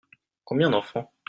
Combien 0.45 0.71
d'enfants? 0.71 1.13